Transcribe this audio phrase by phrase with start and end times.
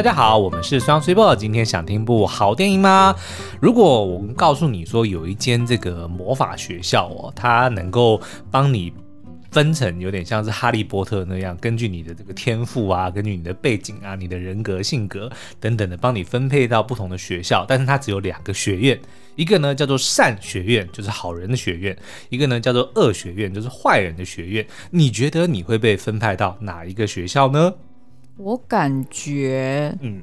[0.00, 3.14] 大家好，我们是双 super，今天想听部好电影吗？
[3.60, 8.18] 如果我们告诉你说有一间这个魔法学校哦，它能够
[8.50, 8.90] 帮你
[9.50, 18.98] 分成有点像是哈利波特那样，根据你的这个天赋啊，根据你的背景啊，你的人格性格等等的，帮你分配到不同的学校，但是它只有两个学院，
[19.36, 21.94] 一个呢叫做善学院，就是好人的学院；
[22.30, 24.66] 一个呢叫做恶学院，就是坏人的学院。
[24.92, 27.74] 你觉得你会被分派到哪一个学校呢？
[28.42, 30.22] 我感觉，嗯，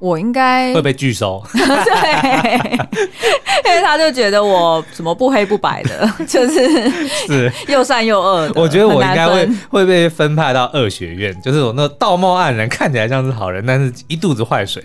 [0.00, 1.60] 我应该会被拒收， 对，
[3.68, 6.90] 因为他就觉得我什么不黑不白的， 就是
[7.26, 8.50] 是又善又恶。
[8.54, 14.82] 我觉得我应该会会被分派到恶学院，就是我那道貌岸然，看起来像是好人，但是一肚子坏水。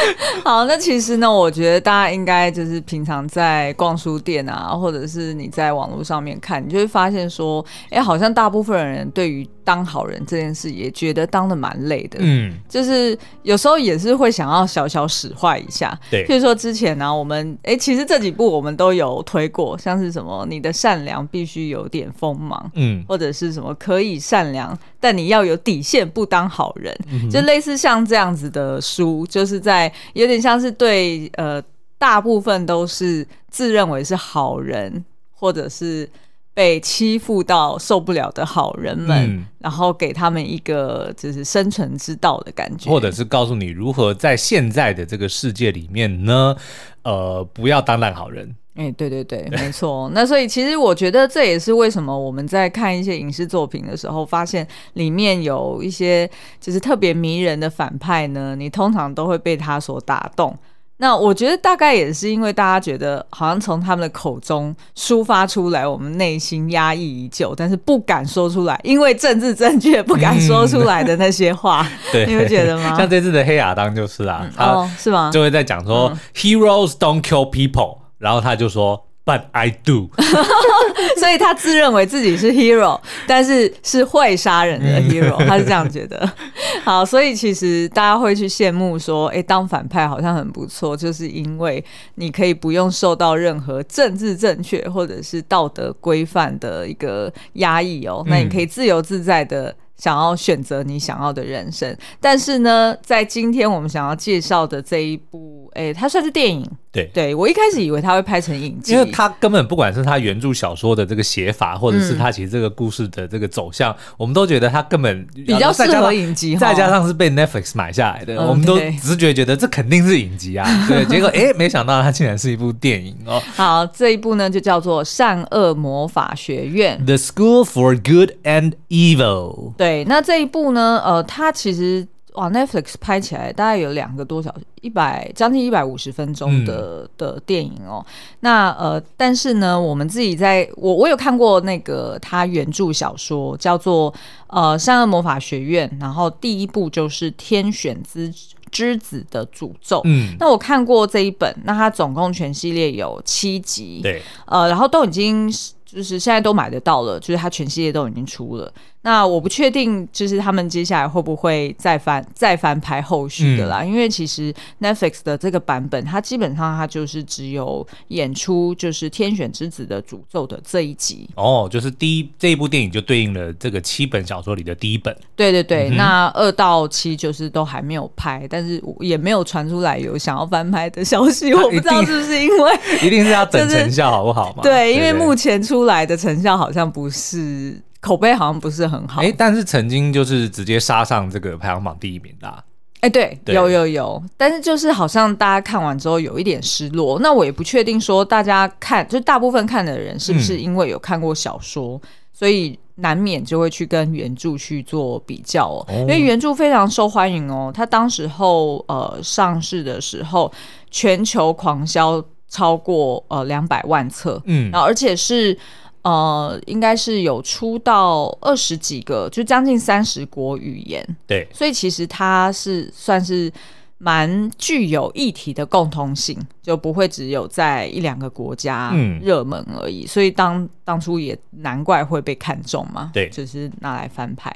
[0.44, 31.62] 好，那其实呢，我觉得大家应该就是平常在逛书店啊，或者是你在网络上面看，你就会发现说，哎，好像大部分人对于当好人这件事也觉得当的蛮累的，嗯，就是有时候也是会想要小小使坏一下，对，譬如说之前呢、啊，我们哎，其实这几部我们都有推过，像是什么你的善良必须有点锋芒，嗯，或者是什么可以善良，但你要有底线，不当好人，嗯、就类似像这样子的书，就是在有点像是对呃
[31.98, 36.08] 大部分都是自认为是好人，或者是。
[36.56, 46.56] 被欺负到受不了的好人们，嗯，然后给他们一个就是生存之道的感觉，或者是告诉你如何在现在的这个世界里面呢，
[47.02, 48.56] 呃，不要当烂好人。
[48.76, 50.10] 哎，欸，对对对，没错。
[50.14, 60.56] 那所以其实我觉得这也是为什么我们在看一些影视作品的时候，发现里面有一些就是特别迷人的反派呢，你通常都会被他所打动。
[60.98, 72.96] 那我觉得大概也是因为大家觉得好像从他们的口中抒发出来，我们内心压抑已久，但是不敢说出来，因为政治正确不敢说出来的那些话，嗯、对，你会觉得吗？
[72.96, 75.30] 像这次的黑亚当就是啊，嗯、哦，是吗？
[75.30, 79.02] 就会在讲说、嗯、Heroes don't kill people，然后他就说。
[79.26, 80.08] But I do，
[81.18, 86.32] 所以他自认为自己是 hero，但是是会杀人的 hero，他是这样觉得。
[86.86, 91.84] 好，所以其实大家会去羡慕说，哎、欸，当反派好像很不错，就是因为
[92.14, 99.74] 你可以不用受到任何政治正确或者是道德规范的一个压抑哦，那你可以自由自在的。
[99.98, 106.68] 想要选择你想要的人生，但是呢，在今天我们想要介绍的这一部，哎、欸，它算是电影。
[106.90, 116.56] 对，对我一开始以为它会拍成影集，因为它根本不管是它原著小说的这个写法，或者是它其实这个故事的这个走向，嗯、我们都觉得它根本比较适合影集。
[116.56, 120.66] 再加上是被 Netflix 买下来的，嗯、我们都直觉觉得这肯定是影集啊。
[120.88, 123.42] 对， 结果哎、欸，没想到它竟然是一部电影哦。
[123.54, 129.74] 好，这一部呢就叫做《善恶魔法学院》（The School for Good and Evil）。
[129.76, 138.04] 对，那这一部呢，呃，它其实哇，Netflix 拍起来大概有两个多小时，一百将近一百五十分钟的、嗯、的电影哦。
[138.40, 144.12] 那呃，但是呢，我们自己在我我有看过那个他原著小说，叫做
[144.48, 148.32] 呃《善恶魔法学院》，然后第一部就是《天选之
[148.70, 149.96] 之子的诅咒》。
[150.04, 155.50] 嗯，那我看过这一本，那它总共全系列有七集，对，呃，然后都已经
[155.86, 158.70] 就是现在都买得到了，就是它全系列都已经出了。
[159.06, 163.82] 那我不确定，就是他们接下来会不会再翻再翻拍后续的啦？
[163.84, 175.16] 嗯、因为其实 Netflix 的这个版本，它基本上它就是只有演出就是《天选之子的诅咒》的这一集哦，就是第一这一部电影就对应了这个七本小说里的第一本。
[175.36, 181.54] 对对对，嗯、那二到七就是都还没有拍，但是也没有传出来有想要翻拍的消息。
[181.54, 182.72] 我不知道是不是因为
[183.06, 184.64] 一定是要 等成效好不好嘛？
[184.64, 187.80] 对，因为目前出来的成效好像不是。
[188.00, 192.64] 口碑好像不是很好，哎，但是曾经就是直接杀上这个排行榜第一名的，
[193.00, 193.54] 哎，对，对。
[193.54, 202.00] 有有有，但是就是好像大家看完之后有一点失落，那我也不确定说大家看，就大部分看的人是不是因为有看过小说，嗯、
[202.32, 205.94] 所以难免就会去跟原著去做比较哦，哦。
[206.00, 210.52] 因为原著非常受欢迎哦，它当时候呃上市的时候，
[210.90, 215.58] 全球狂销超过呃两百万册，嗯，然后而且是。
[216.06, 221.04] 呃，应该是有出到二十几个，就将近三十国语言。
[221.26, 223.52] 对，所以其实它是算是
[223.98, 230.04] 蛮具有议题的共通性，就不会只有在一两个国家热门而已。
[230.04, 233.10] 嗯、所以当当初也难怪会被看中嘛。
[233.12, 234.54] 对，就是拿来翻拍。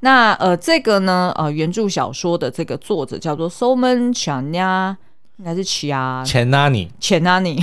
[0.00, 4.94] 那呃，这个呢，呃，原著小说的这个作者叫做 Soman Chanya
[5.42, 7.60] 应该是 Chia Chenani Chenani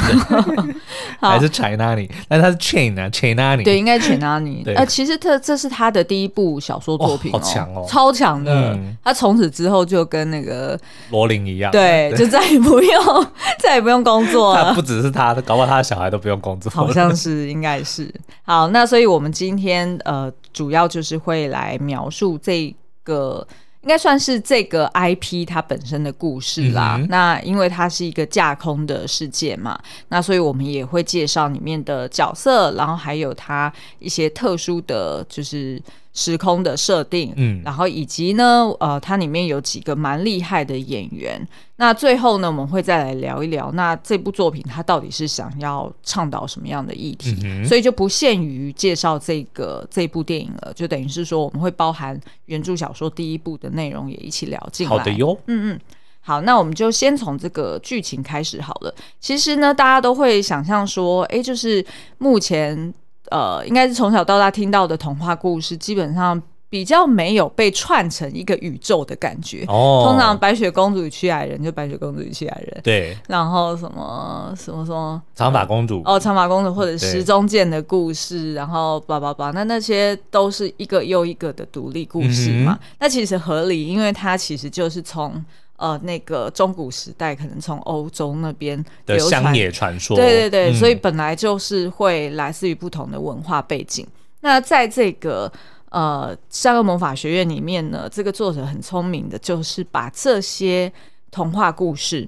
[1.22, 2.10] 还是 Chinani？
[2.28, 2.56] 但是他是
[3.00, 4.66] 啊，Chenani 对，应该 Chenani。
[4.76, 8.78] 呃，其实这这是他的第一部小说作品，好强哦，超强的。
[9.02, 10.78] 他从此之后就跟那个
[11.10, 13.28] 罗琳一样，对，就再也不用
[13.60, 14.74] 再也不用工作了。
[14.74, 16.70] 不只是他，搞不好他的小孩都不用工作。
[16.70, 18.14] 好像是，应该是。
[18.44, 23.48] 好，那所以我们今天呃，主要就是会来描述这个。
[23.82, 26.98] 应该算是这个 IP 它本身的故事啦。
[27.00, 29.80] 嗯、那因为它是一个架空的世界嘛，
[30.10, 35.82] 那所以我们也会介绍里面的角色，然后还有它一些特殊的就是。
[36.20, 41.48] 时空的设定，嗯，然后以及呢，呃，它里面有几个蛮厉害的演员。
[41.78, 47.38] 那最后呢，我们会再来聊一聊，那这部作品它到底是想要倡导什么样的议题？
[47.46, 54.90] 嗯、所以就不限于介绍这个这部电影了，就等于是说我们会包含原著小说第一部的内容也一起聊进来。
[54.90, 55.80] 好的哟，嗯嗯，
[56.20, 58.94] 好，那我们就先从这个剧情开始好了。
[59.22, 61.86] 其实呢，大家都会想象说，哎，就是
[62.18, 62.94] 目前。
[63.32, 69.66] 呃，应该是从小到大听到的童话故事，基本上比较没有被串成一个宇宙的感觉。
[69.68, 73.18] 哦，通常白雪公主与七矮人就白雪公主与七矮人，对。
[73.28, 82.78] 然后什么什么什么长发公主哦，长发公主或者时钟剑的故事，然后叭叭叭，那那些都是一个又一个的独立故事嘛。
[82.82, 85.44] 嗯、那其实合理，因为它其实就是从。
[85.80, 94.06] 呃，那个中古时代可能从欧洲那边的乡野传说，对对对，嗯、所以本来就是会来自于不同的文化背景。
[94.42, 95.50] 那在这个
[95.90, 100.92] 呃善恶魔法学院里面呢，这个作者很聪明的，就是把这些
[101.32, 102.28] 童话故事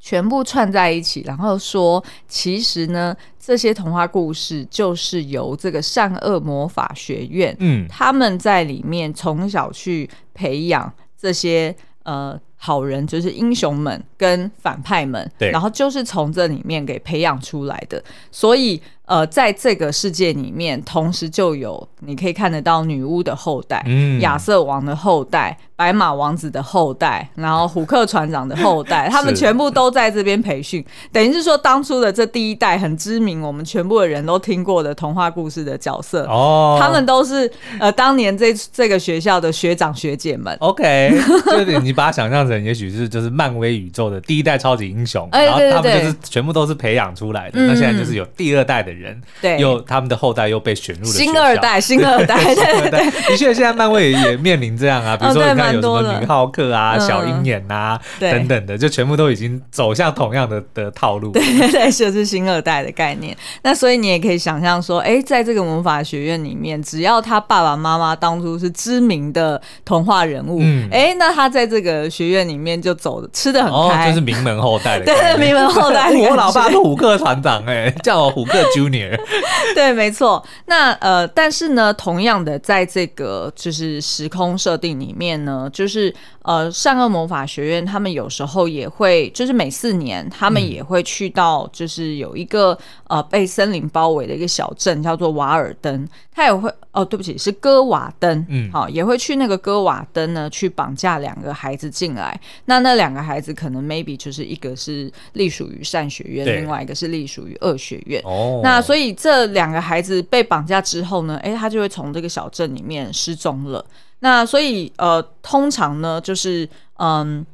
[0.00, 12.40] 全部串在一起，然后说，其实呢，这些童话故事就是由这个善恶魔法学院，嗯，他们在里面从小去培养这些呃。
[12.56, 18.82] 好人就是英雄们跟反派们，对，然后就是从这里面给培养出来的，所以。
[19.06, 37.48] 呃，在这个世界里面，同时就有你可以看得到女巫的后代，嗯，亚瑟王的后代，白马王子的后代，然后虎克船长的后代， 他们全部都在这边培训，等于是说当初的这第一代很知名，我们全部的人都听过的童话故事的角色哦，他们都是
[37.78, 40.52] 呃当年这这个学校的学长学姐们。
[40.58, 41.16] OK，
[41.46, 48.95] 就是你把它想象成，也许是就是漫威宇宙的第一代超级英雄，然后他们就是全部都是培养出来的，那现在就是有第二代的。
[48.95, 48.95] 人
[49.40, 63.36] 对，又他们的后代又被选入了新 二代，新二代，对对对，的确，现在漫威也面临这样啊，比如说你看有什么女浩克啊、小鹰眼啊等等的，就全部都已经走向同样的的套路，对对，就是新二代的概念。
[63.62, 70.60] 那所以你也可以想象说，哎，在这个魔法学院里面，只要他爸爸妈妈当初是知名的童话人物，
[70.90, 76.06] 哎，那他在这个学院里面就走的吃的很开，就是名门后代的，对，名门后代。
[76.16, 78.62] 我老爸是虎克船长，哎，叫我虎克
[79.74, 80.44] 对，没错。
[80.66, 92.76] 那呃，但是呢，同样的，在这个就是时空设定里面呢，就是呃，善恶魔法学院他们有时候也会，就是每四年他们也会去到，就是有一个
[93.08, 96.08] 呃被森林包围的一个小镇，叫做瓦尔登。
[96.32, 98.46] 他也会哦，对不起，是戈瓦登。
[98.48, 102.38] 嗯，好，也会去那个戈瓦登呢，去绑架两个孩子进来。
[102.66, 108.20] 那那两个孩子可能 maybe 就是一个是隶属于善学院，另外一个是隶属于恶学院。
[108.24, 109.16] 哦，那所以。
[109.26, 113.84] 这两个孩子被绑架之后呢，哎，他就会从这个小镇里面失踪了。
[114.18, 116.68] 那所以呃，通常呢，就是
[116.98, 117.44] 嗯，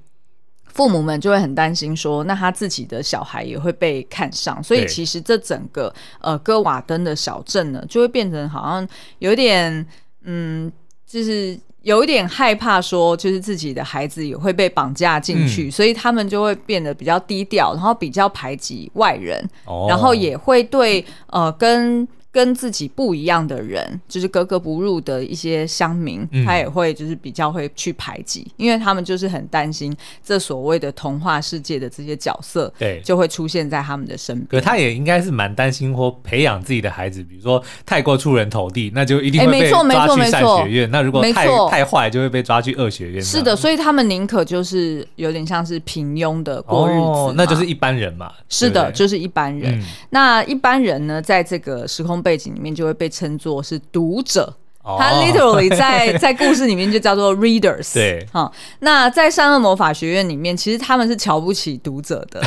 [0.72, 4.62] 父母们就会很担心说，那他自己的小孩也会被看上。
[4.62, 8.88] 所以其实这整个呃戈瓦登的小镇呢，就会变成好像
[9.18, 9.86] 有点
[10.22, 10.70] 嗯，
[11.06, 11.58] 就是。
[11.82, 22.06] 有一点害怕，说就是自己的孩子也会被绑架进去，嗯、所以他们就会变得比较低调，然后比较排挤外人，哦、然后也会对呃跟。
[22.32, 34.48] 跟自己不一样的人，就是格格不入的一些乡民，嗯、他也会就是比较会去排挤，因为他们就是很担心这所谓的童话世界的这些角色，对，就会出现在他们的身边。
[34.48, 40.90] 可他也应该是蛮担心或培养自己的孩子，比如说太过出人头地，那就一定会被抓去善学院。
[40.90, 43.22] 那如果太太坏，就会被抓去恶学院。
[43.22, 48.32] 是的，所以他们宁可就是有点像是平庸的过日子，哦，那就是一般人嘛。
[48.48, 49.78] 是的，就是一般人。
[49.78, 57.94] 嗯、那一般人呢，在这个时空背景里面就会被称作是读者，他 literally 在 在故事里面就叫做 readers。
[57.94, 62.40] 对，好，那在善恶魔法学院里面，其实他们是瞧不起读者的，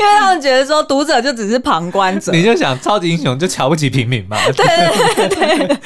[0.00, 2.32] 因为他们觉得说读者就只是旁观者。
[2.32, 4.36] 你就想超级英雄就瞧不起平民嘛？
[4.56, 5.78] 对对对对，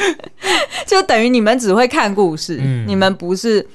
[0.86, 3.68] 就等于你们只会看故事，嗯、你们不是。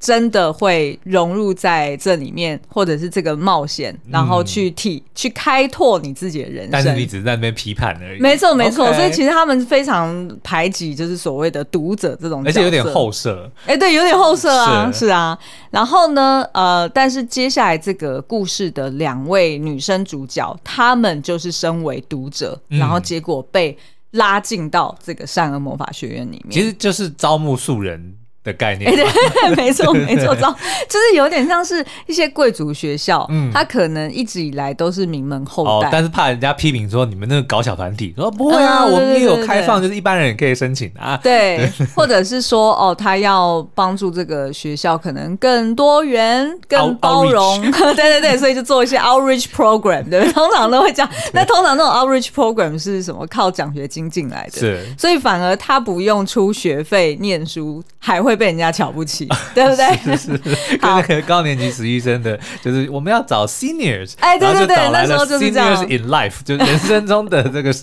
[0.00, 6.70] 真的会融入在这里面，或者是这个冒险，然后去替、嗯、去开拓你自己的人生。
[6.70, 8.20] 但是你只是在那边批判而已。
[8.20, 8.92] 没错，没错。
[8.94, 13.50] 所以其实他们非常排挤，就是所谓的读者这种，而且有点后设。
[13.62, 15.36] 哎、欸，对，有点后设啊，是，是啊。
[15.70, 23.76] 然后呢，呃，但是接下来这个故事的两位女生主角，她们就是身为读者，嗯、然后结果被
[24.12, 28.14] 拉进到这个善恶魔法学院里面，其实就是招募素人。
[28.48, 50.26] 的概念， 对，没错没错，就是有点像是一些贵族学校，嗯，他可能一直以来都是名门后代，但是怕人家批评说你们那个搞小团体，说不会啊，我们也有开放，就是一般人也可以申请啊，对，或者是说哦，他要帮助这个学校可能更多元、更包容， 对对对，所以就做一些 outreach program，对？
[50.32, 53.26] 通常都会这样，那通常那种 outreach program 是什么？
[53.28, 58.37] 靠奖学金进来的，是，所以反而他不用出学费念书，还会。
[58.38, 60.16] 被人家瞧不起， 对不对？
[60.16, 65.74] 是是是， 跟那个高年级实习生的，就是我们要找 seniors，哎，对对对，那时候就是这样。
[65.76, 67.74] Seniors in life，就是人生中的这个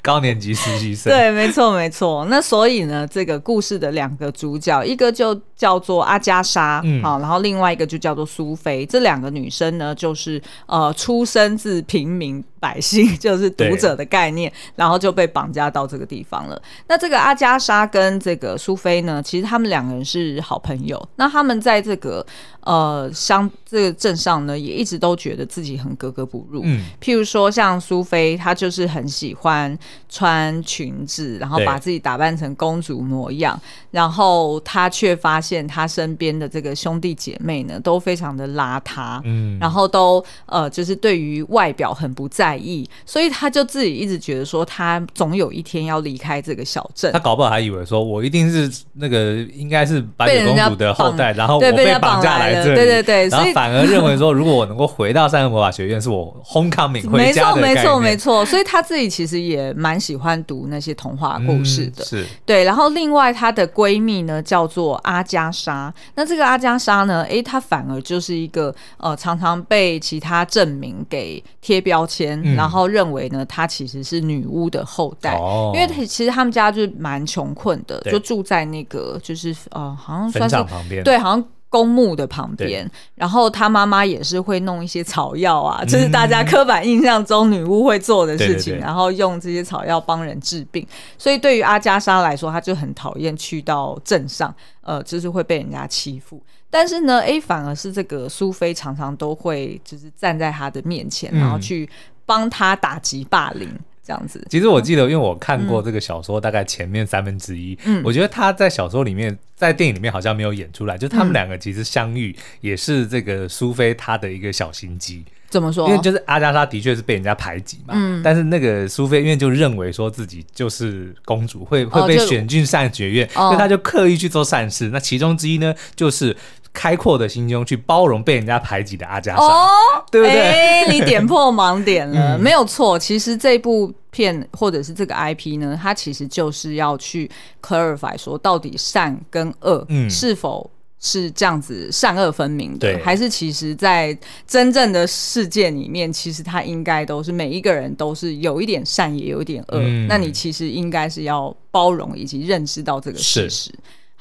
[0.00, 1.10] 高年级实习生。
[1.12, 2.26] 对，没错没错。
[2.30, 8.84] 那所以呢，这个故事的两个主角，一个就叫做阿加莎，嗯，好，然后另外一个就叫做苏菲。
[8.86, 12.44] 这两个女生呢，就是呃，出生自平民。
[12.64, 16.58] 百姓就是读者的概念，然后就被绑架到这个地方了。
[16.88, 21.06] 那这个阿加莎跟这个苏菲呢，其实他们两个人是好朋友。
[21.16, 22.24] 那他们在这个
[22.64, 26.62] 呃乡这个镇上呢，也一直都觉得自己很格格不入。
[26.64, 29.76] 嗯，譬如说像苏菲，她就是很喜欢
[30.08, 39.20] 穿裙子，然后把自己打扮成公主模样，然后她却发现她身边的这个兄弟姐妹呢，都非常的邋遢。
[39.24, 47.12] 嗯，然后都呃就是对于外表很不在意，所以她就自己一直觉得说，她总有一天要离开这个小镇。
[47.12, 57.60] 她搞不好还以为说，我一定是那个应该是白雪公主的后代，然后我被绑架来这里，对对对，然后反而认为说，如果我能够回到三个魔法学院，是我 homecoming 回家的。
[57.60, 62.02] 没错没错没错，所以他自己其实也蛮喜欢读那些童话故事的。
[62.02, 62.26] 嗯、是。
[62.44, 72.40] 对，然后另外她的闺蜜呢叫做阿加莎，那这个阿加莎呢，哎，她反而就是一个呃常常被其他证明给贴标签。
[72.44, 81.44] 嗯、然后认为呢，她其实是女巫的后代，哦、因为其实他们家就是蛮穷困的，就住在那个就是呃，好像算是旁边，对，好像
[81.74, 82.88] 公墓的旁边。
[83.16, 90.86] 然后她妈妈也是会弄一些草药啊，嗯、就是大家刻板印象中女巫会做的事情，对对对，然后用这些草药帮人治病。
[91.18, 96.40] 所以对于阿加莎来说，她就很讨厌去到镇上，呃，就是会被人家欺负。
[96.70, 101.90] 但是呢，哎，反而是这个苏菲常常都会就是站在她的面前，嗯、然后去。
[102.26, 103.68] 帮她打击霸凌
[104.06, 104.44] 这样子。
[104.50, 107.78] 其实我记得，因为我看过这个小说，大概前面三分之一。
[107.84, 110.98] 嗯，我觉得他在小说里面，在电影里面好像没有演出来。
[110.98, 115.24] 就他们两个其实相遇，也是这个苏菲她的一个小心机。
[115.48, 115.88] 怎么说？
[115.88, 117.94] 因为就是阿加莎的确是被人家排挤嘛。
[117.96, 118.20] 嗯。
[118.22, 124.90] 但是那个苏菲因为就认为说自己就是公主，会会被选进善学院，所以她就刻意去做善事。
[124.90, 126.36] 那其中之一呢，就是。
[126.74, 129.68] 开阔的心胸去包容被人家排挤的阿加莎，哦、
[130.10, 130.36] 对不对？
[130.36, 132.98] 欸、你点破盲点了， 嗯、没有错。
[132.98, 137.30] 其实这部片或者是这个 IP 呢，它其实就是要去
[137.62, 140.68] clarify 说，到底善跟恶是否
[141.00, 144.16] 是这样子善恶分明的，嗯、还是其实在
[144.46, 149.78] 真正的世界里面，其实他应该都是每一个人都是有一点善，也有一点恶。
[149.78, 153.72] 嗯、那你其实应该是要包容以及认知到这个事实。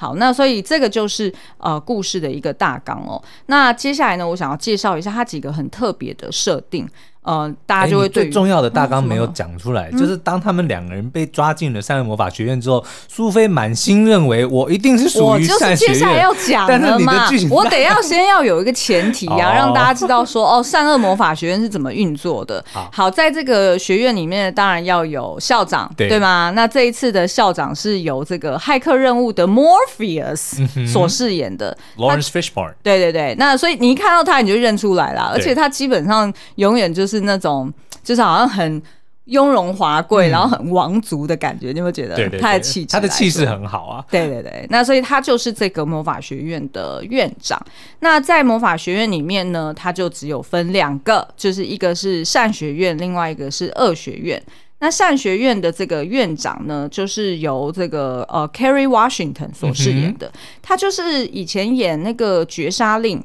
[0.04, 3.24] 好，那所以这个就是呃故事的一个大纲哦。
[3.46, 6.86] 那接下来呢，我想要介绍一下它几个很特别的设定。
[7.24, 15.72] 呃，大家就会对、欸、最重要的大纲没有讲出来，嗯、就是当他们两个人被抓进了善恶魔法学院之后，苏菲满心认为我一定是属于善学院。
[15.72, 22.62] 我就是接下来要讲的嘛，我得要先要有一个前提啊， 哦、让大家知道说哦，善恶魔法学院是怎么运作的。
[22.74, 26.52] 好，好，在这个学院里面，当然要有校长，对，对吗？
[26.54, 32.74] 那这一次的校长是由这个骇客任务的 Morpheus 所饰演的、嗯、Lawrence Fishburne。
[32.84, 37.13] 对对对，那所以你一看到他，你就认出来了，而且他基本上永远就是。
[37.18, 37.72] 是那种，
[38.04, 38.82] 就是好像很
[39.26, 42.92] 雍容华贵，嗯、然后很王族的感觉，你有没有觉得他的气质？
[42.92, 44.04] 他的气势很好啊。
[44.10, 47.64] 对对对，那所以他就是这个魔法学院的院长。
[48.00, 54.42] 那在魔法学院里面呢，他就只有分两个，就是一个是善学院，另外一个是恶学院。
[54.80, 63.24] 那善学院的这个院长呢，就是由这个呃 Kerry Washington 所饰演的，嗯、他就是以前演那个绝杀令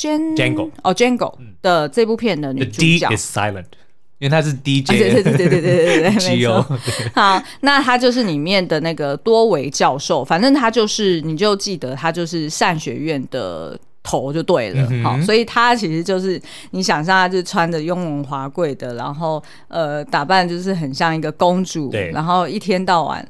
[0.00, 3.14] Django 哦，Django 的这部片的女主角。
[3.14, 3.66] Is silent.
[4.18, 6.78] 因为他是 DJ，对对对对对对对对，没错。
[7.14, 14.86] 好，那他就是里面的那个多维教授，反正他就是，你就记得他就是善学院的头就对了。
[14.90, 16.38] 嗯、好，所以他其实就是
[16.72, 23.26] 你想象他就穿着雍容华贵的，然后呃打扮就是很像一个公主，对，然后一天到晚。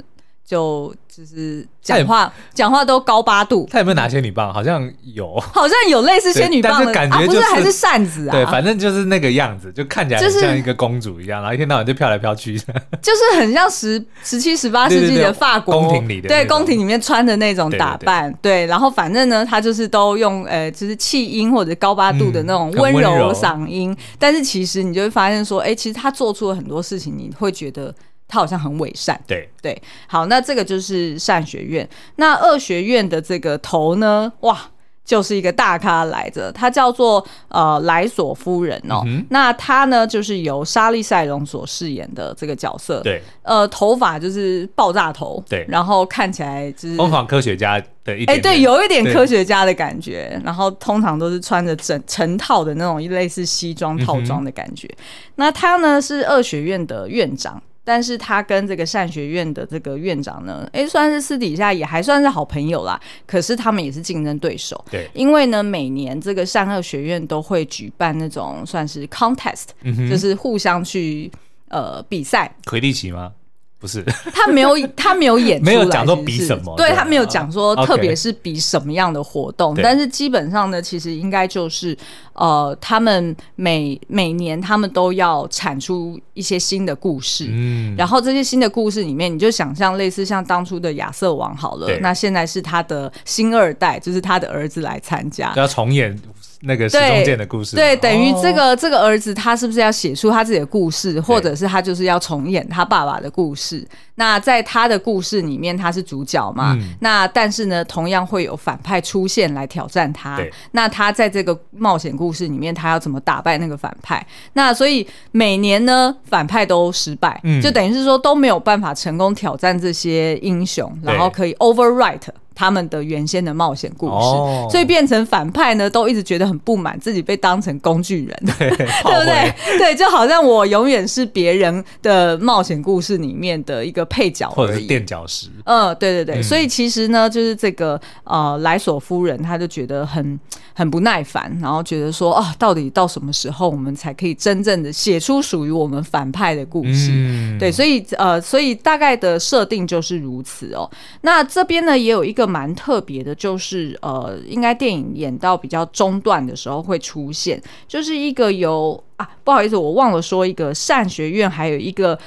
[0.50, 4.52] 就就是讲话讲话都高八度，他有没有拿仙女棒？
[4.52, 4.82] 好像
[5.14, 8.32] 有，好像有类似仙女棒的感觉，不是还是扇子啊？
[8.32, 12.58] 对，反正就是那个样子，就看起来像一个公主一样，然后一天到晚就飘来飘去，
[13.00, 18.66] 就是很像十十七、十八世纪的法国宫廷里的，对，宫廷里面穿的那种打扮，对。
[18.66, 27.94] 然后反正呢，他就是都用呃，就是气音或者高八度的那种温柔嗓音，但是其实你就会发现说，哎，其实他做出了很多事情，你会觉得。
[28.30, 31.86] 他好像很伪善，对对，好，那这个就是善学院。
[32.16, 34.56] 那恶学院的这个头呢，哇，
[35.04, 39.02] 就是一个大咖来着，他叫做呃莱索夫人哦。
[39.04, 50.40] 嗯、那他呢，就是由莎莉赛隆所饰演的这个角色，对，呃，头发就是爆炸头，对，然后看起来就是疯狂科学家的一哎、欸，对，有一点科学家的感觉。
[50.44, 54.86] 然后通常都是穿着整成套的那种类似西装套装的感觉。
[54.86, 57.60] 嗯、那他呢是二学院的院长。
[57.90, 63.00] 但是他跟这个善学院的这个院长呢，哎，算是私底下也还算是好朋友啦。
[63.26, 64.84] 可是他们也是竞争对手。
[64.88, 71.28] 对，因为呢，每年这个善恶学院都会举办那种算是 contest，、嗯、就是互相去
[71.66, 72.54] 呃比赛。
[72.64, 73.32] 魁地奇吗？
[73.80, 81.96] 不是， 他没有，他没有演出来，没有讲说比什么，对，他没有讲说特别是比什么样的活动，但是基本上呢，其实应该就是
[82.34, 96.14] 呃，他们每每年他们都要产出一些新的故事，嗯，然后这些新的故事里面，你就想象类似像当初的亚瑟王好了，那现在是他的新二代，就是他的儿子来参加，要重演。
[96.62, 103.86] 那个时中剑的故事，对，对，等于这个这个儿子他是不是要写出他自己的故事，或者是他就是要重演他爸爸的故事？
[104.16, 106.74] 那在他的故事里面，他是主角嘛？
[106.78, 110.38] 嗯、那但是呢，同样会有反派出现来挑战他。
[110.72, 114.24] 那他在这个冒险故事里面，他要怎么打败那个反派？
[114.52, 122.28] 那所以每年呢，反派都失败，嗯、就等于是说都没有办法成功挑战这些英雄，然后可以 overwrite。
[122.60, 129.78] 他们的原先的冒险故事，哦、所以变成反派呢，都一直觉得很不满，自己被当成工具人，对， 对不对？
[129.78, 135.48] 对，就好像我永远是别人的冒险故事里面的一个配角，或者是垫脚石。
[135.64, 136.34] 嗯，对对对。
[136.34, 140.38] 嗯、所以其实呢，就是这个呃莱索夫人，她就觉得很
[140.80, 147.10] 很不耐烦，然后觉得说啊，到底到什么时候我们才可以真正的写出属于我们反派的故事？
[147.12, 150.90] 嗯、对，所以呃，所以大概的设定就是如此哦。
[151.22, 152.50] 那这边呢，也有一个。
[152.50, 162.18] 蛮特别的，就是呃，应该电影演到比较中段的时候会出现，就是一个由啊，不好意思，我忘了说一个善学院，还有一个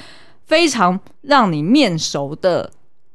[0.46, 2.70] 非常让你面熟的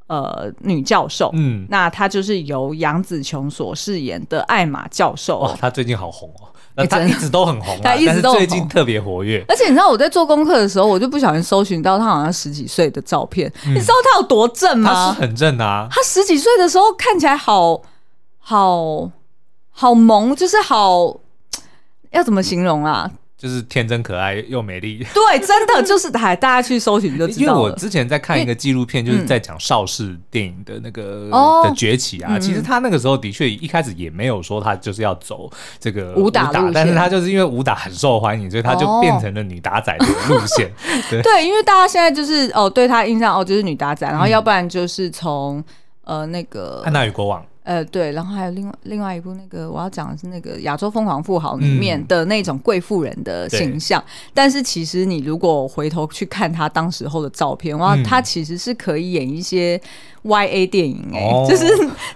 [0.10, 5.40] 呃女教授，嗯，那她就是由杨紫琼所饰演的艾玛教授。
[5.40, 6.50] 哇，她最近好红哦。
[6.90, 9.44] 他一直都很红，他一直都最近特别活跃。
[9.50, 13.52] 而且你知道我在做功课的时候，我就不小心搜寻到他好像十几岁的照片。
[13.66, 14.94] 嗯、你知道他有多正吗？
[14.94, 15.90] 他是很正啊！
[15.92, 17.82] 他十几岁的时候看起来好
[18.38, 19.12] 好
[19.72, 21.18] 好萌，就是好，
[22.12, 23.12] 要怎么形容啊？
[23.40, 27.40] 就是天真可爱又美丽， 对，真的就是还大家去搜寻就知道。
[27.40, 31.30] 因为我之前在看一个纪录片，就是在讲邵氏电影的那个
[31.64, 32.38] 的崛起啊。
[32.38, 35.50] 其实他那个时候的确一开始也没有说他就是要走
[35.80, 40.70] 这个武打，但是他就是因为武打很受欢迎，所以他就变成了女打仔的路线。
[41.24, 45.64] 对，因为大家现在就是哦，对他印象哦就是女打仔，然后要不然就是从
[46.04, 47.42] 呃那个安娜与国王。
[47.70, 59.80] 呃，对，然后还有另外另外一部那个我要讲的是那个《亚洲疯狂富豪》里面的那种贵妇人的形象，嗯、但是其实你如果回头去看他当时候的照片，哇，嗯、他其实是可以演一些。
[60.24, 61.66] Y A 电影哎、欸，哦、 就是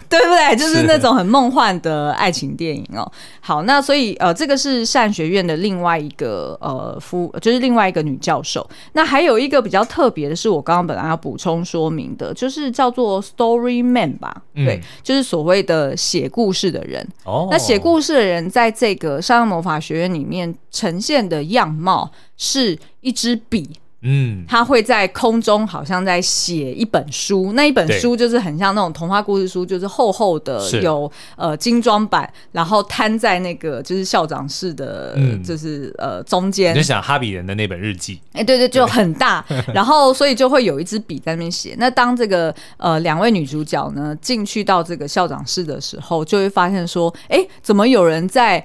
[0.09, 0.55] 对不对？
[0.57, 3.09] 就是那种很梦幻的爱情电影哦。
[3.39, 8.69] 好，那所以呃，这个是善学院的另外一个呃夫，就是另外一个女教授。
[8.91, 14.43] 那还有一个比较特别的是，我刚刚本来要补充说明的，就是叫做 Story Man 吧？
[14.55, 17.07] 嗯、对，就是所谓的写故事的人。
[17.23, 23.69] 哦，那写故事的人在这个沙朗魔法学院里面呈现的样貌是一支笔。
[24.03, 36.73] 嗯，他会在空中好像在写一本书，那一本书就是很像那种童话故事书，就是厚厚的有，有呃精装版，然后摊在那个就是校长室的，嗯、就是呃中间。
[36.73, 41.75] 你就想哈比人的那本日记，哎、欸，对对，就很大， 然后所以就会有一支笔在那边写。
[41.77, 48.63] 那当这个呃两位女主角呢进去到这个校长室的时候，就会发现说，哎、欸，怎么有人在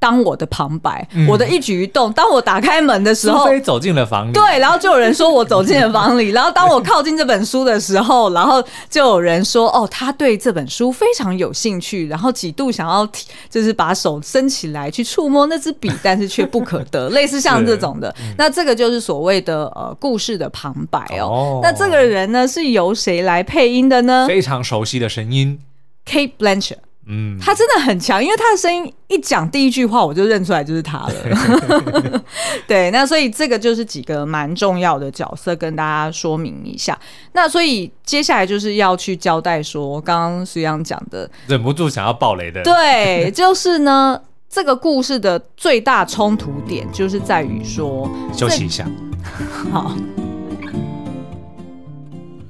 [0.00, 2.12] 当我的旁白，嗯、我的一举一动。
[2.12, 6.30] 当我打开门的时候，走进了房里，对，然后就有人说我走进了房里。
[6.32, 13.08] 然后当我靠近这本书的时候， 然后就有人说哦，他对这本书非常有兴趣，然后几度想要
[13.48, 18.08] 就是把手伸起来去触摸那支笔，但是却不可得， 类似像这种的。
[18.20, 21.26] 嗯、那这个就是所谓的呃故事的旁白哦。
[21.26, 24.26] 哦那这个人呢是由谁来配音的呢？
[24.28, 25.60] 非常熟悉的声音
[26.06, 26.78] Kate Blanchett。
[27.10, 31.14] 嗯，他真的很强，因为他的声音一讲第一句话，我就认出来就是他了。
[32.68, 36.98] 对，那所以这个就是几个蛮重要的角色，跟大家说明一下。
[37.32, 48.84] 那所以接下来就是要去交代说，刚刚徐阳讲的，忍不住想要爆雷的，对，就是呢，这个故事的最大冲突点就是在于说， 休息一下，
[49.72, 49.94] 好。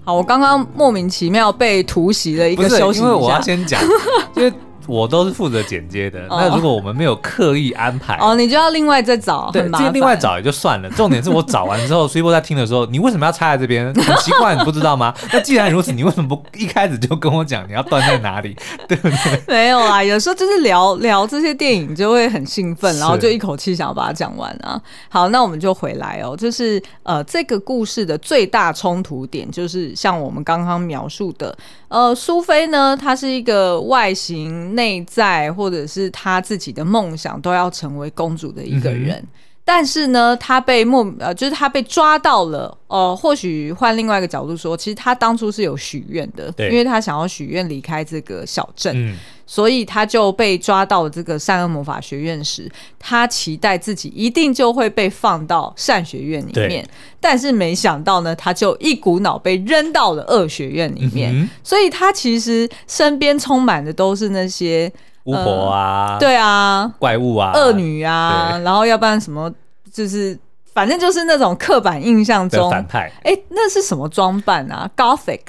[0.08, 3.78] 好，我刚刚莫名其妙被突袭了一个休息，因为我要先讲，
[4.34, 4.50] 因为。
[4.88, 10.88] 我都是负责剪接的，那如果我们没有刻意安排，哦，你就要另外再找，对，这另外找也就算了。
[10.92, 13.92] 重点是我找完之后，Super 在听的时候，你为什么要插在这边？
[13.94, 15.14] 很奇怪，你不知道吗？
[15.30, 18.56] 那既然如此，你为什么不一开始就跟我讲你要断在哪里？
[18.88, 19.42] 对不对？
[19.46, 24.80] 没有啊，有时候就是聊聊这些电影就会很兴奋，然后就一口气想要把它讲完啊。
[25.10, 31.54] 好，那我们就回来哦，就是呃，这个故事的最大冲突点就是像我们刚刚描述的，
[31.88, 34.77] 呃，苏菲呢，她是一个外形。
[34.78, 39.26] 内在或者是他自己的梦想都要成为公主的一个人，
[39.68, 42.74] 但是呢，他被莫呃，就是他被抓到了。
[42.86, 46.70] 呃，或许换另外一个角度说，其实他当初是有许愿的，对。
[46.70, 49.14] 因为他想要许愿离开这个小镇，嗯、
[49.46, 52.66] 所以他就被抓到了这个善恶魔法学院时，
[52.98, 56.88] 他期待自己一定就会被放到善学院里面，
[57.20, 64.90] 但是没想到呢，他就一股脑被扔到了恶学院里面，嗯、所以他其实身边充满的都是那些
[65.28, 69.52] 巫婆啊，对啊，怪物啊，恶女啊，然后要不然什么
[69.92, 70.36] 就是。
[70.74, 75.40] 反正就是那种刻板印象中反派，哎、欸，那是什么装扮啊？Gothic，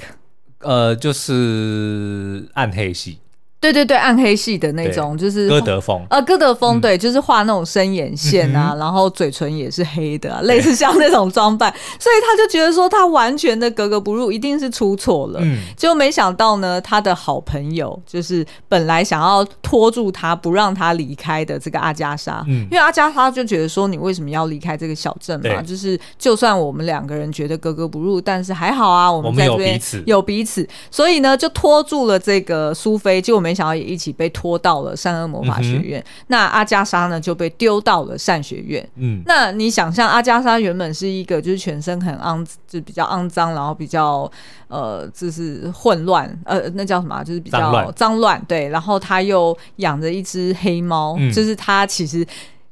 [0.58, 3.20] 呃，就是暗黑系。
[3.60, 6.02] 对对对，暗黑系的那种，就是歌德风。
[6.08, 11.70] 呃，歌德风，对，就是画那种深眼线啊，然后嘴唇也是黑的，类似像那种装扮，
[12.00, 15.40] 所以他就觉得说他完全的格格不入，一定是出错了。
[15.42, 25.60] 嗯，结果没想到呢，他的好朋友就是本来想要拖住他不让他离开的这个阿加莎，嗯，因为阿加莎就觉得说你为什么要离开这个小镇嘛？
[25.60, 33.49] 就是就算我们两个人觉得格格不入，但是还好啊，我们在这边有彼此，所以呢就拖住了这个苏菲，结果没。
[33.50, 38.88] 没想到也一起被拖到了善恶魔法学院，嗯、那阿加莎呢就被丢到了善学院。
[38.94, 44.30] 嗯，那你想象阿加莎原本是一个就是全身很肮，就比较肮脏，然后比较
[44.68, 47.24] 呃就是混乱，呃那叫什么？
[47.24, 48.40] 就是比较脏乱。
[48.46, 52.24] 对，然后他又养着一只黑猫，嗯、就是他其实，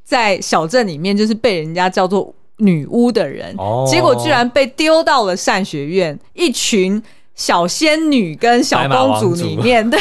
[0.05, 7.03] 在小镇里面就是被人家叫做女巫的人，哦、结果居然被丢到了善学院，一群
[7.35, 9.99] 小仙女跟小公主里面，对。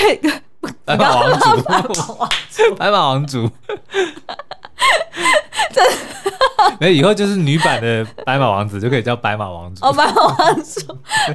[0.86, 1.64] 白马王子，
[2.78, 3.50] 白马王子，
[5.74, 5.82] 这
[6.80, 10.86] 没以后就是女版的白马王子就可以叫白马王子哦，白马王子。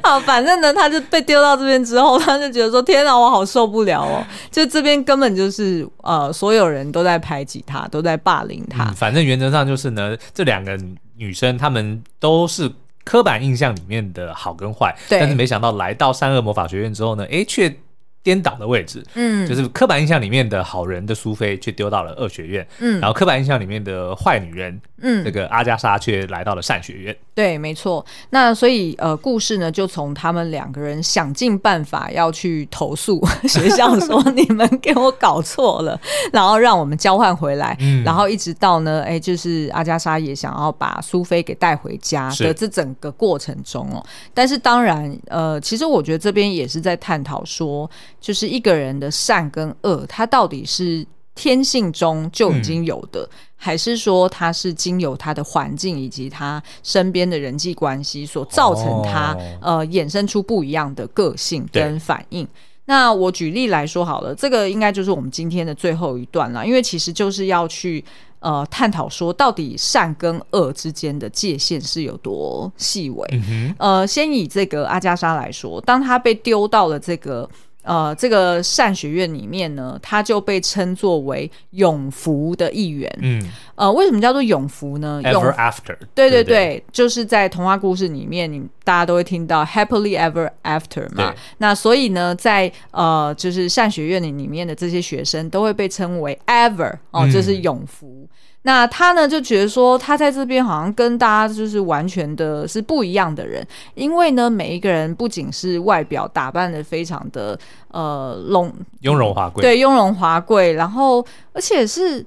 [0.03, 8.85] 好，反正呢，他就被丢到这边之后，他就觉得说：“天哪，我好受不了哦！”就这边根本就是呃，所有人都在排挤他，都在霸凌他。
[8.85, 10.77] 嗯，反正原则上就是呢，这两个
[11.15, 12.71] 女生她们都是
[13.03, 17.75] 刻板印象里面的好跟坏，但是没想到来到善恶魔法学院之后呢，哎，却。
[18.23, 27.15] 颠倒的位置，嗯，就是刻板印象里面的好人的苏菲，却丢到了恶学院，嗯，然后刻板印象里面的坏女人，嗯，这个阿加莎却来到了善学院。
[27.35, 28.05] 对，没错。
[28.29, 35.99] 那所以呃，故事呢，就从他们两个人想尽办法要去投诉 学校，说你们给我搞错了，
[36.31, 44.01] 然后让我们交换回来，嗯，然后一直到呢，哎，就是阿加莎也想要把苏菲给带回家的这整个过程中哦。
[44.05, 47.89] 是但是当然，呃，其实我觉得这边也是在探讨说。
[48.23, 51.05] 就是一个人的善跟恶，他到底是
[51.35, 62.47] 天性中就已经有的，嗯、还是说他是经由他的环境以及他身边的人际关系所造成他、哦、呃衍生出不一样的个性跟反应？
[62.85, 68.01] 那我举例来说好了，这个应该就是我们今天的最后一段了，因为其实就是要去
[68.39, 73.27] 呃探讨说，到底善跟恶之间的界限是有多细微。
[73.49, 77.49] 嗯、呃，先以这个阿加莎来说，当他被丢到了这个。
[77.83, 83.09] 呃，这个善学院里面呢，他就被称作为永福的一员。
[83.21, 83.41] 嗯，
[83.75, 85.95] 呃，为什么叫做永福呢？Ever after。
[86.15, 91.33] 对对对，对对就是在童话故事里面，你大家都会听到 happily ever after 嘛。
[91.57, 98.07] 那所以呢，在呃，就是善学院里里面的这些学生都会被称为 ever 哦，就是永福。
[98.07, 98.29] 嗯
[98.63, 107.57] 那他呢就觉得说，他在这边好像跟大家就是完全的是不一样的人，因为呢，每一个人不仅是外表打扮的非常的
[107.89, 112.25] 呃隆雍容华贵，对，雍容华贵，然后而且是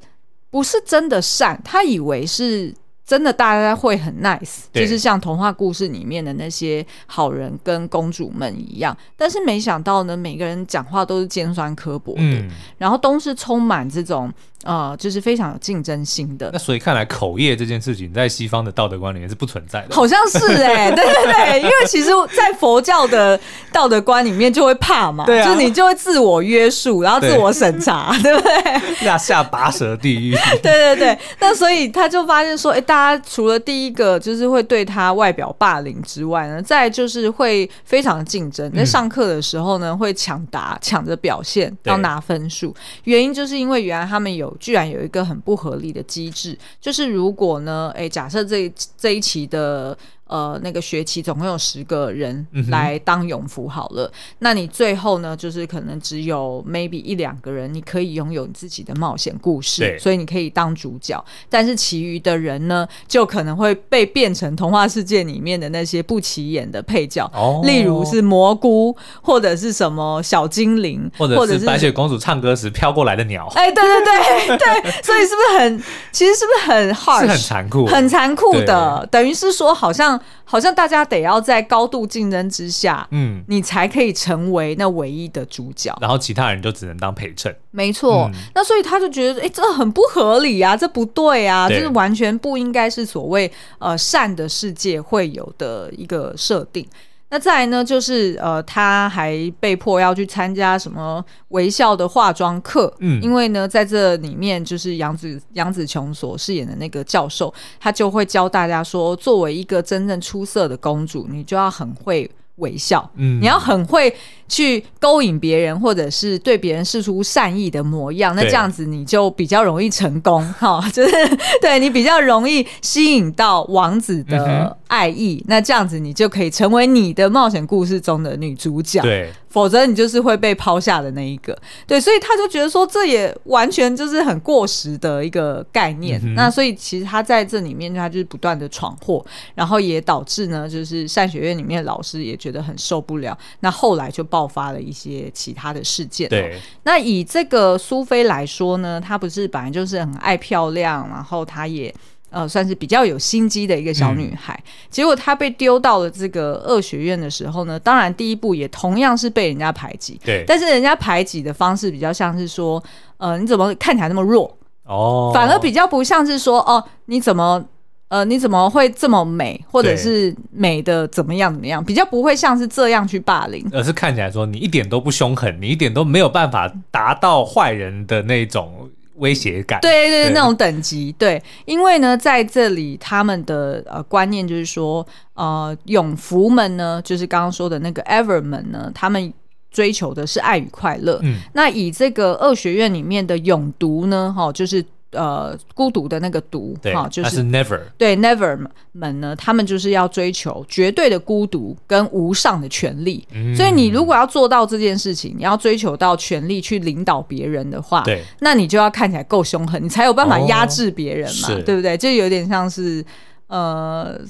[0.50, 1.60] 不是真的善？
[1.64, 2.72] 他以为是。
[3.06, 8.96] 真的，大家会很 nice，就是像童话故事里面的那些好人跟公主们一样。
[9.16, 14.32] 但是没想到呢，每个人讲话都是尖酸刻薄的，嗯、然后都是充满这种
[14.64, 16.50] 呃，就是非常有竞争心的。
[16.52, 23.38] 那所以看来口业这件事情在西方的道德观里面是不存在的，好像是哎、欸， 对对对，因为其实，在佛教的
[23.70, 28.96] 道德观里面就会怕嘛，对啊、就你就会自我约束，然后自我审查，对，对不对？
[29.06, 30.34] 下下拔舌地狱。
[30.60, 32.95] 对对对，那所以他就发现说，哎、欸，大。
[32.96, 38.72] 他除了第一个就是会对他外表霸凌之外呢，再就是会非常竞争。
[38.72, 42.74] 在上课的时候呢，会抢答，抢着表现，要拿分数。
[43.04, 49.96] 原因就是因为原来他们有居然有一个很不合理的机制，就是如果呢，哎，假设这这一期的。
[50.26, 59.98] 呃，那个学期总共有十个人来当永福好了，嗯、那你最后呢，就是可能只有 maybe 一两个人，你可以拥有你自己的冒险故事，对。
[60.00, 61.24] 所以你可以当主角。
[61.48, 73.46] 但是其余的人呢，就可能会被变成童话世界里面的那些不起眼的配角，哦、例如是蘑菇，或者是什么小精灵，或者是白雪公主唱歌时飘过来的鸟。
[73.54, 80.15] 哎，对对对 对，所以是不是很，其实是不是很 hard，是很残酷，很残酷的，等于是说好像。
[80.44, 87.54] 好像大家得要在高度竞争之下，嗯，你才可以成为那唯一的主角，然后其他人就只能当陪衬。
[87.70, 91.78] 没错，嗯、那所以他就觉得，哎、欸，这很不合理啊，这不对啊，对。
[91.78, 96.86] 就是完全不应该是所谓呃善的世界会有的一个设定。
[97.28, 114.14] 那再来呢，就是呃，他还被迫要去参加什么微笑的化妆课，嗯，因为呢，在这里面就是杨紫杨紫琼所饰演的那个教授，他就会教大家说，作为一个真正出色的公主，你就要很会微笑，嗯，你要很会。
[114.48, 121.12] 去勾引别人，或者是对别人示出善意的模样，那这样子你就比较容易成功， 哈、哦，就是
[121.60, 129.02] 对你比较容易吸引到王子的爱意，嗯、那这样子你就可以成为你的冒险故事中的女主角。
[129.02, 131.56] 对，否则你就是会被抛下的那一个。
[131.86, 136.20] 对，所以他就觉得说，这也完全就是很过时的一个概念。
[136.22, 143.34] 嗯、那所以其实他在这里面，他就是不断的闯祸，然后也导致呢，就是善学院里面的老师也觉得很受不了。
[143.60, 146.28] 那后来就爆发了一些其他的事件。
[146.28, 151.94] 对，那以这个苏菲来说呢，她不是本来就是很爱漂亮，然后她也
[152.36, 154.52] 呃算是比较有心机的一个小女孩。
[154.54, 160.20] 嗯、结果她被丢到了这个恶学院的时候呢，当然第一步也同样是被人家排挤。
[160.22, 162.82] 对，但是人家排挤的方式比较像是说，
[163.16, 164.54] 呃，你怎么看起来那么弱？
[164.84, 167.64] 哦，反而比较不像是说，哦，你怎么？
[168.08, 171.84] 呃，你怎么会这么美，或者是美的怎么样怎么样？
[171.84, 179.80] 比较不会像是这样去霸凌，而是看起来说你一点都不凶狠，你一点都没有办法达到坏人的那种威胁感。
[179.80, 181.12] 对对对，那种等级。
[181.18, 189.32] 对，因为呢，在这里他们的呃观念就是说，呃，永福们呢，就是刚刚说的那个 Ever 们呢，他们
[189.70, 191.20] 追求的是爱与快乐。
[191.22, 194.84] 嗯，那以这个二学院里面的永读呢，哈，就是。
[195.12, 198.58] 呃，孤独的那个独，哈、哦，就是 never，对 never
[198.92, 203.26] 们呢，他们就是要追求绝对的孤独跟无上的权利。
[203.32, 211.96] 嗯、所以你如果要做到这件事情，你要追求到权力去领导别人的话，对，那你就要看起来够凶狠，你才有办法压制别人嘛，哦、对不对？
[211.96, 213.04] 这有点像是
[213.46, 214.20] 呃，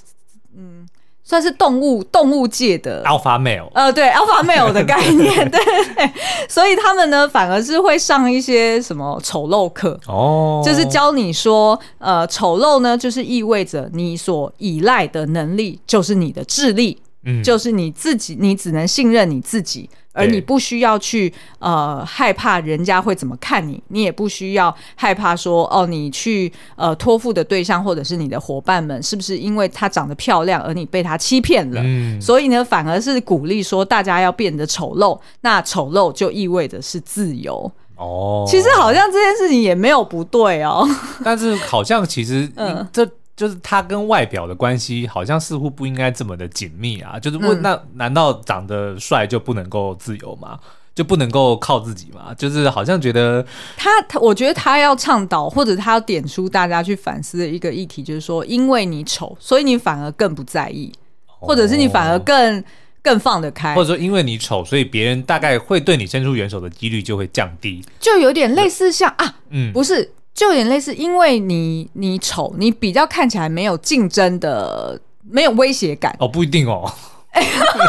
[0.56, 0.86] 嗯。
[1.28, 5.60] 算是动物动物界的 alpha male，呃，对 alpha male 的概念，对，
[5.96, 6.10] 对，
[6.48, 16.96] 所以他们呢，反而是会上一些什么丑陋课哦，就是教你说，呃，丑陋呢，就是意味着你所依赖的能力就是你的智力。
[17.28, 31.80] 嗯，就是你自己，你只能信任你自己，而你不需要去呃害怕人家会怎么看你，你也不需要害怕说哦，你去呃托付的对象或者是你的伙伴们是不是因为他长得漂亮而你被他欺骗了？
[31.84, 38.44] 嗯，所以呢，反而是鼓励说大家要变得丑陋，那丑陋就意味着是自由哦。
[38.48, 40.88] 其实好像这件事情也没有不对哦，
[41.22, 43.06] 但是好像其实嗯这。
[43.36, 47.18] 就是他跟外表的关系，好像似乎不应该这么的紧密啊。
[47.18, 50.58] 就是问，那难道长得帅就不能够自由吗？
[50.94, 52.32] 就不能够靠自己嘛？
[52.32, 53.44] 就是好像觉得
[53.76, 60.90] 他，他我觉得他要倡导或者他要点出大家去反思的一个议题，就是说，因为你丑，所以你反而更不在意，
[61.26, 62.64] 或者是你反而更
[63.02, 76.92] 更放得开，或者说因为你丑，所以别人大概会对你伸出援手的几率就会降低，就有点类似像啊，嗯，不是，就有点类似，因为你你丑，你比较看起来没有竞争的，没有威胁感哦，不一定哦。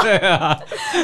[0.01, 0.57] 对啊，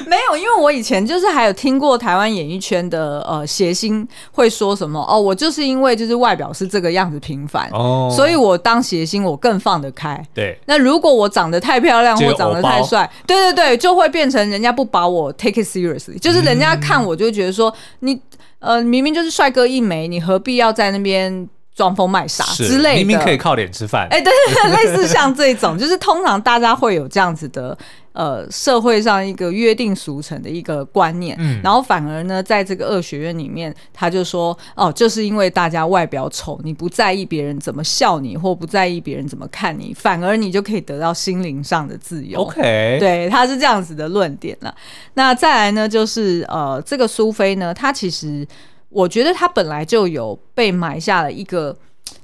[0.08, 10.22] 没有，因为我以前就是还有听过台湾演艺圈的呃谐星会说什么哦，我就是因为就是外表是这个样子平凡哦，所以我当谐星我更放得开。
[10.34, 18.20] 对，那如果我长得太漂亮或长得太帅，对对对，就会变成人家不把我 take it seriously，就是人家看我就会觉得说你
[18.60, 21.48] 呃明明就是帅哥一枚，你何必要在那边？
[21.76, 24.04] 装疯卖傻之类的，明明可以靠脸吃饭。
[24.12, 27.76] 哎、欸，对对对，类似像这种，就是通常大家会有这样子的，
[28.14, 31.36] 呃，社会上一个约定俗成的一个观念。
[31.40, 42.40] 嗯，然后反而呢，在这个恶学院里面，他就说，哦，就是因为大家外表丑，你不在意别人怎么笑你，或不在意别人怎么看你，反而你就可以得到心灵上的自由。
[42.40, 44.74] OK，对，他是这样子的论点了。
[45.16, 48.48] 那再来呢，就是呃，这个苏菲呢，她其实。
[48.96, 51.76] 我觉得她本来就有被埋下了一个，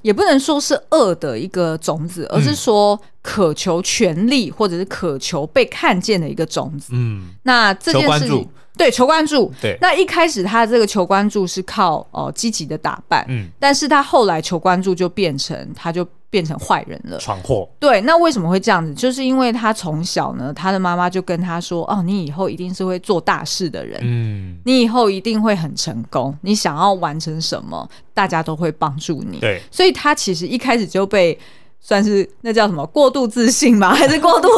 [0.02, 6.92] 也不能说是恶的一个种子，而是说渴求权力或者是渴求被看见的一个种子。
[6.94, 9.76] 嗯，那这件事情对求关注，对。
[9.80, 16.06] 那一开始他这个求关注是靠哦积极的打扮，嗯，但是他后来求关注就变成他就。
[16.30, 17.68] 变成坏人了，闯祸。
[17.80, 18.94] 对，那为什么会这样子？
[18.94, 26.32] 就是因为他从小呢，他的妈妈就跟他说：“哦，你以后一定是会做大事的人，嗯，你以后一定会很成功。
[26.42, 31.36] 你想要完成什么，大家都会帮助你。”对，所以他其实一开始就被。
[31.80, 33.92] 算是那叫什么过度自信吗？
[33.94, 34.48] 还是过度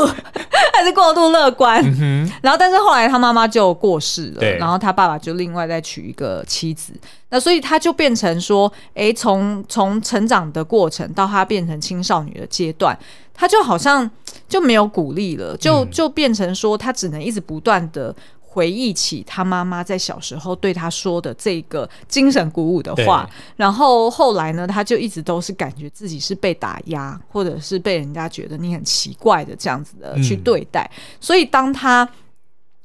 [0.75, 1.83] 还是过度乐观？
[2.01, 6.93] 嗯、然后，但是后来他妈妈就过世了，然后他爸爸就另外再娶一个妻子。
[7.31, 12.99] 那所以他就变成说，哎、欸，从从成长的过程到他变成青少女的阶段，
[13.33, 14.11] 他就好像
[14.49, 18.15] 就没有鼓励了，就就变成说他只能一直不断的。
[18.53, 30.83] 回忆起他妈妈在小时候对他说的这个精神鼓舞的话，然后后来呢，他就一直都是感觉自己是被打压，或者是被人家觉得你很奇怪的这样子的去对待。
[30.95, 32.07] 嗯、所以当他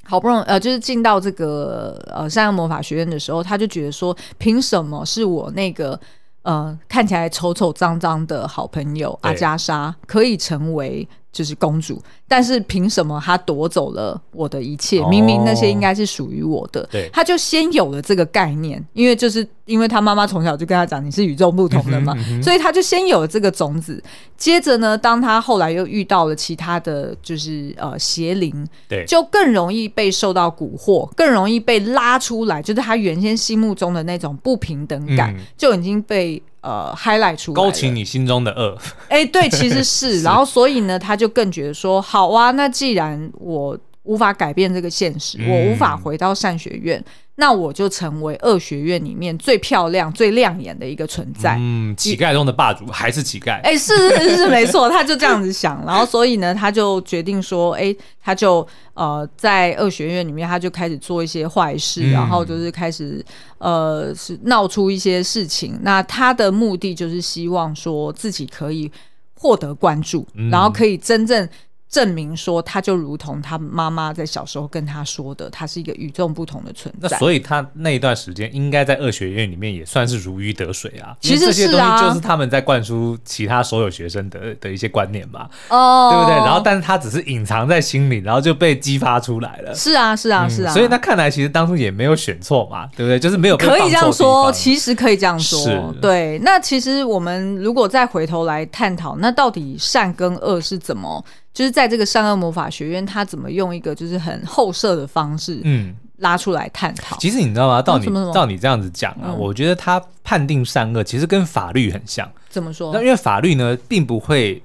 [0.05, 5.99] 好不容易呃，就是进到这个呃善恶魔法学院的时候，他就觉得说，凭什么是我那个
[6.43, 11.05] 呃看起来丑丑脏脏的好朋友阿加莎可以成为？
[11.29, 15.01] 就是公主，但是凭什么他夺走了我的一切？
[15.07, 16.87] 明明那些应该是属于我的。
[16.91, 22.13] 对，他就先有了这个概念，因为就是因为他妈妈从小就跟他讲你是与众不同的嘛，
[22.43, 24.03] 所以他就先有了这个种子。
[24.35, 36.41] 接着呢，当他后来又遇到了其他的就是呃邪灵，对，就更容易被受到蛊惑，更容易被拉出来，就是他原先心目中的那种不平等感就已经被。
[36.59, 38.77] 呃，highlight 出来勾起你心中的恶。
[39.07, 47.03] 哎、欸，对，其实是， 是然后所以呢，他就更觉得说，好啊，那既然我无法改变这个现实，嗯、我无法回到善学院。
[47.39, 51.55] 那我就成为恶学院里面最漂亮、最亮眼的一个存在。
[51.59, 53.61] 嗯，乞丐中的霸主还是乞丐。
[53.61, 55.85] 哎、欸，是是是，没错，他就这样子想。
[55.85, 63.23] 然后，所以呢，他就决定说，哎、欸，他就呃，在恶学院里面，他就开始做一些坏事，嗯、然后就是开始
[63.59, 65.77] 呃，是闹出一些事情。
[65.83, 68.91] 那他的目的就是希望说自己可以
[69.35, 71.47] 获得关注，嗯、然后可以真正。
[71.89, 77.07] 证明说，他就如同他妈妈在小时候跟他说的，他是一个与众不同的存在。
[77.09, 81.15] 那所以他那一段时间应该在二学院里面也算是如鱼得水啊。
[81.21, 86.35] 其实这些东西就是他们在灌输其他所有学生的的一些观念嘛，哦，对不对？
[86.45, 89.73] 然后，但是他只是隐藏在心里，然后就被激发出来了。
[89.73, 90.73] 是啊，是啊，是啊。
[90.73, 93.17] 所以那看来其实当初也没有选错嘛，对不对？
[93.17, 95.59] 就是没有可以这样说，其实可以这样说。
[95.59, 96.37] 是对。
[96.43, 101.23] 那其实我们如果再回头来探讨，那到底善跟恶是怎么？
[101.57, 107.17] 就是在这个善恶魔法学院，他怎么用一个就是很后设的方式，嗯，拉出来探讨。
[107.17, 107.81] 其实你知道吗？
[107.81, 112.31] 到你到你这样子讲啊，嗯、我觉得他判定善恶其实跟法律很像。
[112.47, 112.93] 怎么说？
[112.93, 114.61] 那因为法律呢，并不会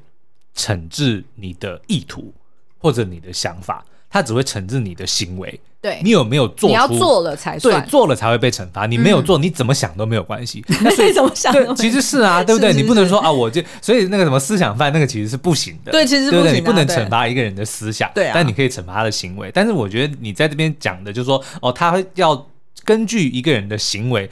[0.54, 2.30] 惩治你的意图
[2.76, 5.58] 或者你的想法，他只会惩治你的行为。
[5.80, 6.68] 对，你有没有做？
[6.68, 8.86] 你要做了才算，对，做了才会被惩罚。
[8.86, 10.64] 你没有做，你怎么想都没有关系。
[10.80, 11.52] 那所以怎么想？
[11.52, 12.72] 对，其实是啊，对不对？
[12.72, 15.90] 你不能说啊，我就所以那个什么思想犯，那个其实是不行的。
[15.90, 16.52] 对，其实对不对？
[16.54, 18.32] 你不能惩罚一个人的思想，对啊。
[18.32, 19.50] 但你可以惩罚他的行为。
[19.52, 22.46] 但是我觉得你在这边讲的，就是说哦，他要
[22.84, 24.30] 根据一个人的行为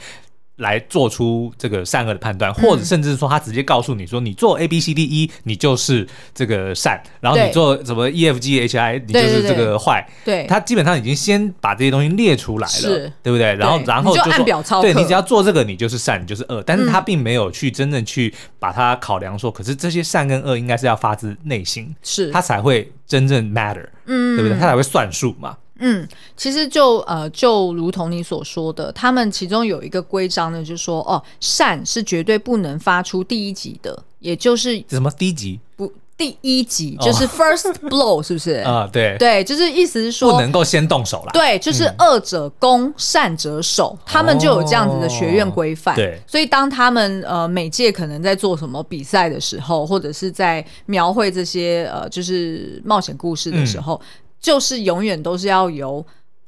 [0.61, 10.07] 来做出这个善恶的判断，或者甚至说他直接告诉你说，你做 A B C D E，你就是这个善，然后你做什么 E F G H I，你就是这个坏。
[10.23, 13.53] 对，他基本上已经先把这些东西列出来了，对不对？
[13.55, 16.63] 然后，然后就按表操课，对，你只要做这个，你就是善，你就是恶。
[16.65, 24.59] 但是他并没有去真正去把它考量说，可是这些善跟恶应该是要发自内心，是，他才会真正 matter，嗯，对不对？
[24.59, 25.57] 他才会算数嘛。
[25.81, 26.07] 嗯，
[26.37, 35.59] 其实就呃，就如同你所说的，他们其中有一个规章呢，就是说哦，善是绝对不能发出第一击的，也就是什么第一击？
[35.75, 38.51] 不，第一击就是 first blow，是不是？
[38.57, 41.31] 啊，对对，就是意思是说不能够先动手啦。
[41.33, 45.95] 对，就是恶者攻，善者守，他们就有这样子的学院规范。
[45.95, 53.99] 对，所以当他们呃每届可能在做什么比赛的时候，或者是在描绘这些呃就是冒险故事的时候。
[54.41, 56.03] 就是永远都是要由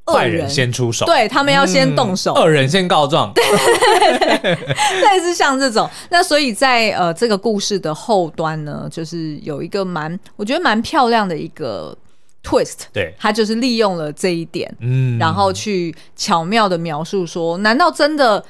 [0.06, 3.44] 坏人先出手，对，他们要先动手，恶人先告状，对
[4.40, 4.52] 对，
[5.02, 5.90] 类似像这种。
[6.10, 11.96] 那所以在呃这个故事的后端呢，就是有一个蛮我觉得蛮漂亮的一个
[12.44, 18.44] twist，对，他就是利用了这一点，嗯，然后去巧妙的描述说，难道真的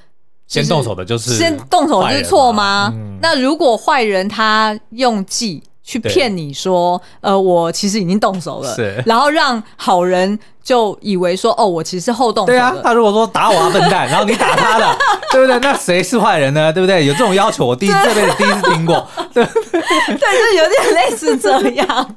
[0.48, 2.92] 先动手的就是先动手就是错吗？
[3.22, 5.62] 那如果坏人他用计。
[5.84, 12.48] 去骗你说，呃，我其实已经动手了，是， 然后让好人就以为说，哦，我其实是后动手。
[12.48, 14.98] 对啊，他如果说打我啊，笨蛋，然后你打他了，
[15.32, 15.60] 对不对？
[15.60, 16.72] 那谁是坏人呢？
[16.72, 17.06] 对不对？
[17.06, 22.16] 有这种要求，我第一这辈子第一次听过， 对，对，就有点类似这样。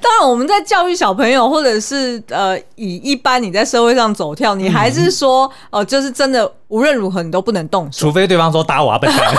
[0.00, 9.34] 当然，我们在教育小朋友，或者是呃，以一般你在社会上走跳，你还是说哦、呃，就是真的无论如何你都不能动手，除非对方说打我啊，笨蛋。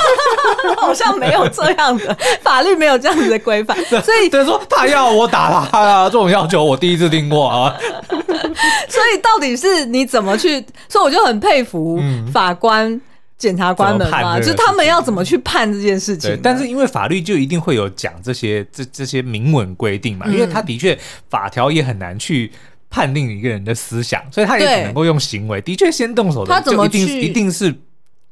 [0.78, 7.76] 好像没有这样的法律，没有这样子的规范， 所以等于说他要我打他啊，这种要求我第一次听过啊。
[8.88, 10.64] 所以到底是你怎么去？
[10.88, 12.00] 所以我就很佩服
[12.32, 13.00] 法官。
[13.36, 16.40] 检察官们嘛，就他们要怎么去判这件事情？
[16.42, 20.98] 但是因为法律就一定会有讲这些这这些明文规定嘛，因为他的确
[21.30, 22.50] 法条也很难去
[22.90, 25.60] 判定一个人的思想，所以他也只能够用行为。
[25.60, 27.00] 的确，先动手的，他怎么去？
[27.20, 27.76] 一定是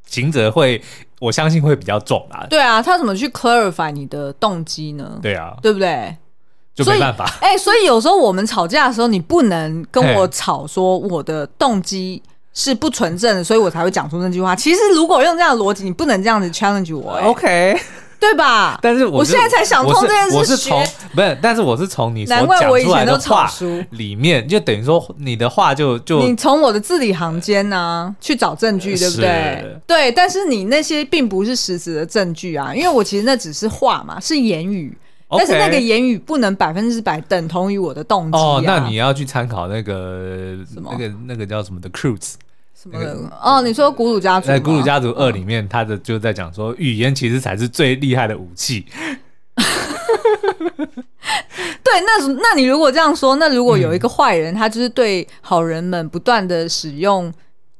[0.08, 0.82] 刑责会，
[1.22, 2.46] 我相信会比较重啊。
[2.50, 5.18] 对啊，他怎么去 clarify 你的动机呢？
[5.22, 6.18] 对啊，对不对？
[6.76, 7.26] 就没办法。
[7.40, 12.22] 哎，所以有时候我们吵架的时候，你不能跟我吵说我的动机。
[12.54, 14.54] 是不纯正的，所以我才会讲出那句话。
[14.54, 17.80] 其实如果用这样的逻辑，你不能这样子 challenge 我，欸，OK，
[18.22, 18.80] 对吧？
[18.82, 20.38] 但是我，我现在才想通这件事。
[20.38, 20.80] 我是从
[21.14, 23.52] 不是，但是我是从你所讲出来的话
[23.90, 29.78] 里面，就等于说你的话就就你从我的字里行间呢，啊，去找证据，对不对？
[29.88, 34.96] 对，但是你那些并不是实质的证据啊，因为我其实那只是话嘛，是言语。
[35.34, 38.62] 但是那个言语不能百分之百等同于我的动机哦。
[38.66, 42.34] 那你要去参考那个什么那个那个叫什么的 Croods
[42.82, 43.62] 什么人哦？
[43.62, 48.88] 你说《古鲁家族》在《古鲁家族二》里面，他的就在讲说，语言其实才是最厉害的武器。
[51.84, 57.32] 对，那那你如果这样说，那如果有一个坏人，他就是对好人们不断的使用。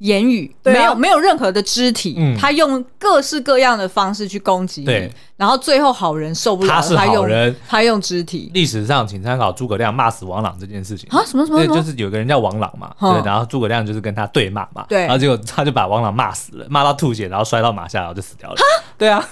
[0.02, 8.50] 言语没有没有任何的肢体，他用各式各样的方式去攻击你，然后最后好人受不了，他是好人，他用肢体。
[8.52, 11.64] 历史上，请参考诸葛亮骂死王朗这件事情啊，什么什么？
[11.64, 18.56] 对，就是有个人叫王朗嘛，对，然后诸葛亮就是跟他对骂嘛，对，然后结果他就把王朗骂死了，骂到吐血，然后摔到马下，然后就死掉了。
[18.98, 19.24] 对啊，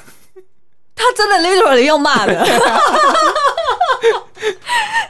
[0.94, 2.34] 他真的 literally 用骂的。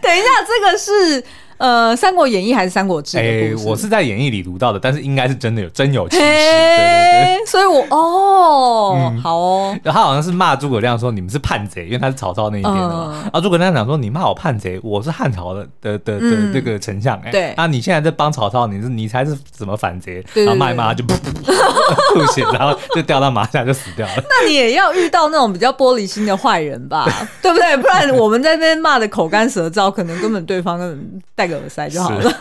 [0.03, 1.23] 等一下，这个是。
[1.61, 3.19] 呃，《三国演义》还是《三国志》？
[3.21, 7.47] 哎，我是在演义里读到的，但是应该是真的有真有其事，对对对。
[7.47, 9.79] 所以我哦，好哦。
[9.85, 13.21] 他好像是骂诸葛亮说：“你们是叛贼。”因为他是曹操那一边的嘛。
[13.25, 17.51] 然后诸葛亮讲说：“你骂我叛贼，我是汉朝的的的的这个丞相。”哎，对。
[17.51, 20.25] 啊，你现在在帮曹操，你是你才是怎么反贼？
[20.33, 21.13] 然后骂一骂就噗
[21.45, 24.15] 噗吐血，然后就掉到马下就死掉了。
[24.31, 27.07] 那你也要遇到那种比较玻璃心的坏人吧？
[27.43, 27.77] 对不对？
[27.77, 31.50] 不然我们在那边骂的口干舌燥，可能根本对方根本带。
[31.59, 32.33] 耳塞就好了。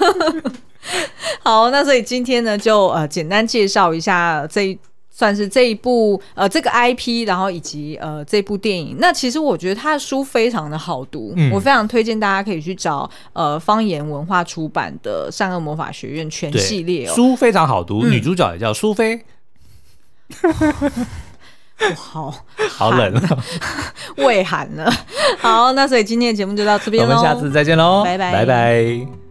[1.43, 4.78] 好，那所以今天呢，就呃简单介绍一下这一
[5.10, 8.97] 算是这一部呃这个 IP，然后以及呃这部电影。
[8.99, 19.22] 那其实我觉得他的书非常的好读，嗯、我非常推荐大家可以去找呃方言文化出版的《善恶魔法学院》全系列哦，书非常好读，嗯、女主角也叫苏菲。
[21.96, 22.34] 好
[22.70, 23.38] 好冷啊，
[24.18, 24.92] 胃寒了。
[25.40, 29.29] 好，那所以今天的节目就到这边喽，我们下次再见喽，拜拜，拜拜。